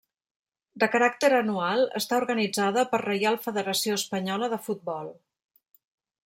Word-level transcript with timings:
De 0.83 0.87
caràcter 0.93 1.29
anual, 1.39 1.83
està 1.99 2.19
organitzada 2.21 2.87
per 2.95 3.01
Reial 3.03 3.37
Federació 3.45 3.99
Espanyola 4.03 4.51
de 4.55 4.61
Futbol. 4.71 5.13